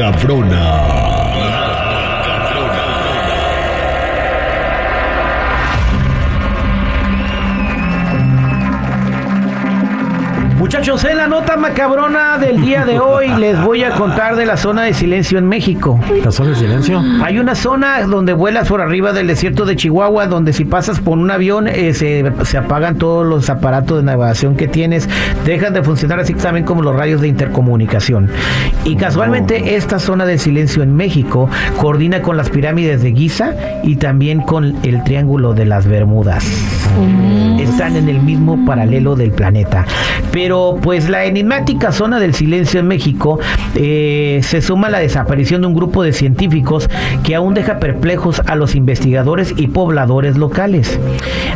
[0.00, 0.79] nota macabrona.
[10.80, 14.56] Muchachos, en la nota macabrona del día de hoy les voy a contar de la
[14.56, 16.00] zona de silencio en México.
[16.24, 17.02] ¿La zona de silencio?
[17.22, 21.18] Hay una zona donde vuelas por arriba del desierto de Chihuahua, donde si pasas por
[21.18, 25.06] un avión eh, se, se apagan todos los aparatos de navegación que tienes,
[25.44, 28.30] dejan de funcionar así también como los radios de intercomunicación.
[28.84, 33.96] Y casualmente esta zona de silencio en México coordina con las pirámides de Giza y
[33.96, 36.79] también con el Triángulo de las Bermudas.
[37.58, 39.86] Están en el mismo paralelo del planeta.
[40.32, 43.38] Pero pues la enigmática zona del silencio en México
[43.74, 46.88] eh, se suma a la desaparición de un grupo de científicos
[47.24, 50.98] que aún deja perplejos a los investigadores y pobladores locales.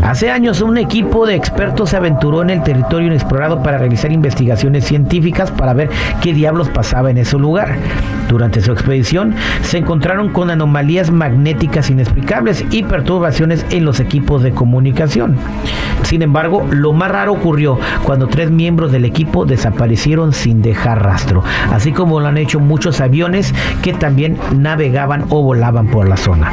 [0.02, 4.84] Hace años un equipo de expertos se aventuró en el territorio inexplorado para realizar investigaciones
[4.84, 5.88] científicas para ver
[6.20, 7.76] qué diablos pasaba en ese lugar.
[8.28, 14.52] Durante su expedición se encontraron con anomalías magnéticas inexplicables y perturbaciones en los equipos de
[14.52, 15.23] comunicación.
[16.02, 21.42] Sin embargo, lo más raro ocurrió cuando tres miembros del equipo desaparecieron sin dejar rastro,
[21.72, 26.52] así como lo han hecho muchos aviones que también navegaban o volaban por la zona.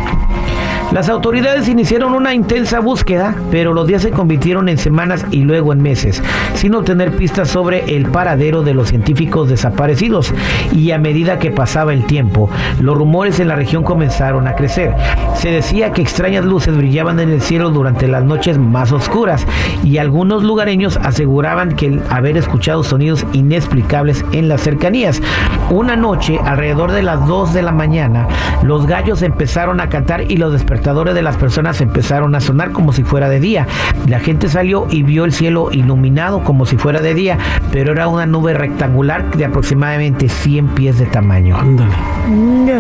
[0.92, 5.72] Las autoridades iniciaron una intensa búsqueda, pero los días se convirtieron en semanas y luego
[5.72, 6.22] en meses,
[6.54, 10.34] sin obtener pistas sobre el paradero de los científicos desaparecidos.
[10.74, 12.50] Y a medida que pasaba el tiempo,
[12.82, 14.94] los rumores en la región comenzaron a crecer.
[15.36, 19.48] Se decía que extrañas luces brillaban en el cielo durante las noches más oscuras
[19.86, 25.22] y algunos lugareños aseguraban que haber escuchado sonidos inexplicables en las cercanías.
[25.70, 28.28] Una noche, alrededor de las 2 de la mañana,
[28.62, 32.92] los gallos empezaron a cantar y los despertadores de las personas empezaron a sonar como
[32.92, 33.68] si fuera de día.
[34.08, 37.38] La gente salió y vio el cielo iluminado como si fuera de día,
[37.72, 41.56] pero era una nube rectangular de aproximadamente 100 pies de tamaño.
[41.56, 41.94] Ándale.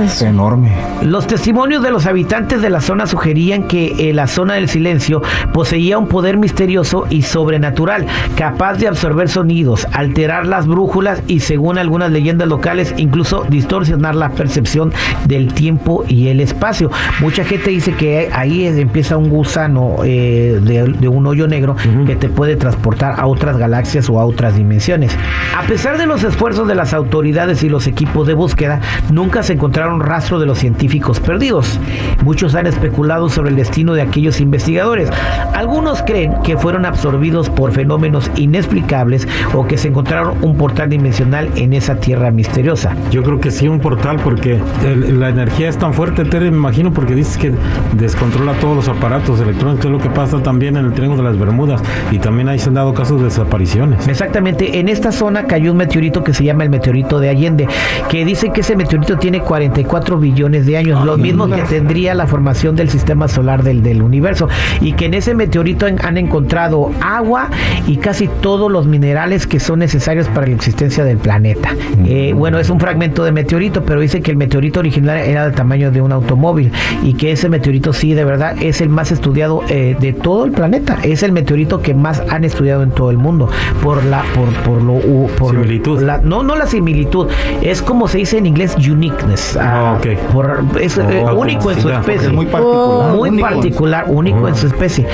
[0.03, 0.75] Es enorme.
[1.03, 5.21] Los testimonios de los habitantes de la zona sugerían que eh, la zona del silencio
[5.53, 11.77] poseía un poder misterioso y sobrenatural, capaz de absorber sonidos, alterar las brújulas y, según
[11.77, 14.91] algunas leyendas locales, incluso distorsionar la percepción
[15.25, 16.89] del tiempo y el espacio.
[17.19, 21.75] Mucha gente dice que ahí empieza un gusano eh, de, de un hoyo negro
[22.05, 25.15] que te puede transportar a otras galaxias o a otras dimensiones.
[25.57, 28.79] A pesar de los esfuerzos de las autoridades y los equipos de búsqueda,
[29.11, 31.79] nunca se encontraron rastro de los científicos perdidos.
[32.23, 35.09] Muchos han especulado sobre el destino de aquellos investigadores.
[35.53, 41.49] Algunos creen que fueron absorbidos por fenómenos inexplicables o que se encontraron un portal dimensional
[41.55, 42.95] en esa tierra misteriosa.
[43.11, 46.57] Yo creo que sí, un portal, porque el- la energía es tan fuerte, Tere, me
[46.57, 47.51] imagino, porque dices que
[47.93, 51.37] descontrola todos los aparatos electrónicos, es lo que pasa también en el Triángulo de las
[51.39, 51.81] Bermudas,
[52.11, 54.07] y también ahí se han dado casos de desapariciones.
[54.07, 57.67] Exactamente, en esta zona cayó un meteorito que se llama el meteorito de Allende,
[58.09, 62.27] que dice que ese meteorito tiene 44 billones de años, lo mismo que tendría la
[62.27, 64.47] formación del sistema solar del, del universo,
[64.79, 67.49] y que en ese meteorito en- han encontrado agua
[67.87, 71.69] y casi todos los minerales que son necesarios para la existencia del planeta.
[72.05, 75.53] Eh, bueno, es un fragmento de meteorito, pero dice que el meteorito original era del
[75.55, 76.71] tamaño de un automóvil
[77.03, 80.51] y que ese meteorito sí, de verdad, es el más estudiado eh, de todo el
[80.51, 80.97] planeta.
[81.03, 83.49] Es el meteorito que más han estudiado en todo el mundo
[83.81, 86.01] por la por por lo por Similitud.
[86.01, 87.27] la- no no la similitud,
[87.61, 89.57] es como se dice en inglés uniqueness.
[89.59, 90.07] Ah, ok.
[90.33, 92.27] por- es eh, Oh, único en su especie.
[92.27, 93.15] Es muy particular.
[93.15, 93.47] Muy único.
[93.47, 95.05] particular, único en su especie.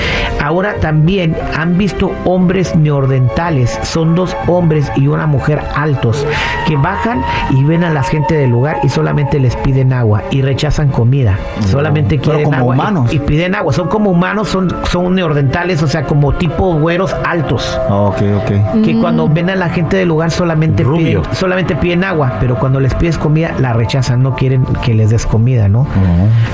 [0.44, 6.26] Ahora también han visto hombres neordentales, son dos hombres y una mujer altos
[6.68, 7.22] que bajan
[7.52, 11.38] y ven a la gente del lugar y solamente les piden agua y rechazan comida.
[11.70, 13.14] Solamente quieren como agua humanos.
[13.14, 13.74] Y, piden agua.
[13.74, 17.80] Son como humanos, son, son neordentales, o sea, como tipo güeros altos.
[17.90, 18.84] Ok, ok.
[18.84, 21.22] Que cuando ven a la gente del lugar solamente Rubio.
[21.22, 25.10] piden, solamente piden agua, pero cuando les pides comida la rechazan, no quieren que les
[25.10, 25.88] des comida, ¿no?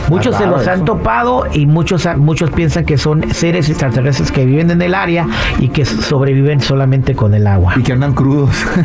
[0.09, 4.71] Muchos se los han topado y muchos, muchos piensan que son seres extraterrestres que viven
[4.71, 5.27] en el área
[5.59, 7.73] y que sobreviven solamente con el agua.
[7.75, 8.55] Y que andan crudos.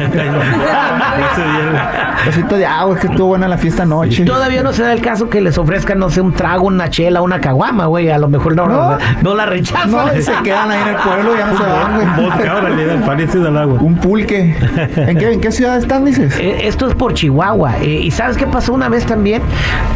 [2.26, 4.24] Vasito de agua, es que estuvo buena la fiesta anoche.
[4.24, 7.22] Todavía no se da el caso que les ofrezcan, no sé, un trago, una chela,
[7.22, 8.10] una caguama, güey.
[8.10, 8.98] A lo mejor no, No.
[9.22, 9.88] no, la rechazan.
[9.92, 12.28] No, y se quedan ahí en el pueblo y ya no se van, güey.
[12.28, 13.78] Vodka, órale, da, parece del agua.
[13.80, 14.56] Un pulque.
[14.96, 16.36] ¿En qué, ¿En qué ciudad están, dices?
[16.40, 17.76] Eh, Esto es por Chihuahua.
[17.82, 19.42] Eh, ¿Y sabes qué pasó una vez también?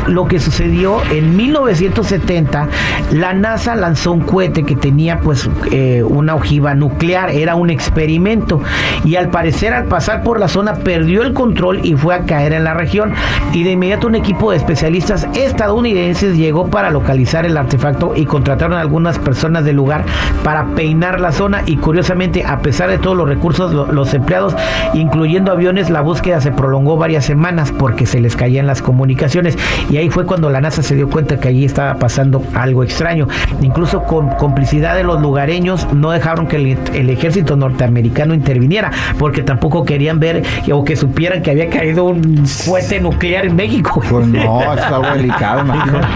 [0.07, 2.69] Lo que sucedió en 1970,
[3.13, 8.61] la NASA lanzó un cohete que tenía pues eh, una ojiva nuclear, era un experimento.
[9.05, 12.53] Y al parecer al pasar por la zona perdió el control y fue a caer
[12.53, 13.13] en la región.
[13.53, 18.26] Y de inmediato un equipo de especialistas estadounidenses llegó para para localizar el artefacto y
[18.26, 20.05] contrataron a algunas personas del lugar
[20.43, 24.56] para peinar la zona y curiosamente a pesar de todos los recursos lo- los empleados
[24.93, 29.56] incluyendo aviones la búsqueda se prolongó varias semanas porque se les caían las comunicaciones.
[29.90, 33.29] Y ahí fue cuando la NASA se dio cuenta que allí estaba pasando algo extraño.
[33.61, 38.90] Incluso con complicidad de los lugareños no dejaron que el, el ejército norteamericano interviniera
[39.20, 40.43] porque tampoco querían ver
[40.73, 44.02] o que supieran que había caído un fuete nuclear en México.
[44.11, 46.06] Pues no, es algo delicado, imagínate.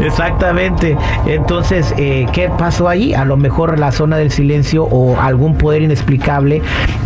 [0.00, 0.96] Exactamente.
[1.26, 3.14] Entonces, eh, ¿qué pasó ahí?
[3.14, 6.62] A lo mejor la zona del silencio o algún poder inexplicable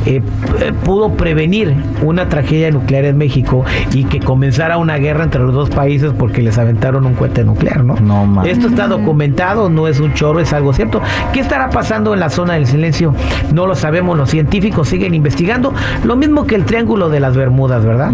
[0.06, 0.20] eh,
[0.61, 5.55] eh, pudo prevenir una tragedia nuclear en México y que comenzara una guerra entre los
[5.55, 7.94] dos países porque les aventaron un cohete nuclear, ¿no?
[7.96, 8.46] No, man.
[8.46, 11.00] Esto está documentado, no es un chorro, es algo cierto.
[11.32, 13.14] ¿Qué estará pasando en la zona del silencio?
[13.52, 15.73] No lo sabemos, los científicos siguen investigando.
[16.05, 18.12] Lo mismo que el Triángulo de las Bermudas, ¿verdad?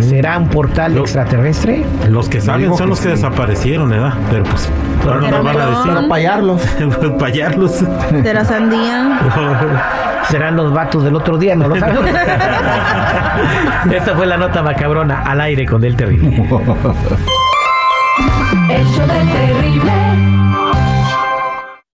[0.00, 1.84] ¿Será un portal Lo- extraterrestre?
[2.10, 3.10] Los que saben son que los que sí.
[3.12, 4.18] desaparecieron, ¿verdad?
[4.30, 4.70] Pero pues,
[5.06, 5.84] ahora no nos van a no.
[5.86, 6.62] Para payarlos.
[6.78, 7.12] decir.
[7.18, 7.82] Payarlos.
[8.24, 9.20] La sandía.
[10.28, 12.10] serán los vatos del otro día, no lo sabemos.
[13.90, 16.36] Esta fue la nota macabrona al aire con el terrible.
[18.68, 20.41] El show del terrible.